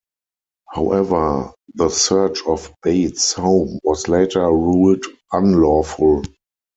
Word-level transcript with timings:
However, 0.73 1.53
the 1.75 1.89
search 1.89 2.43
of 2.47 2.73
Bates' 2.81 3.33
home 3.33 3.79
was 3.83 4.07
later 4.07 4.49
ruled 4.49 5.05
unlawful. 5.31 6.23